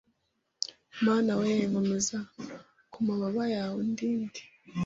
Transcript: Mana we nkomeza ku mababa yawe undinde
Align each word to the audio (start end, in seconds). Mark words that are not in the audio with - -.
Mana 1.05 1.31
we 1.41 1.49
nkomeza 1.69 2.17
ku 2.91 2.99
mababa 3.07 3.43
yawe 3.55 3.75
undinde 3.83 4.41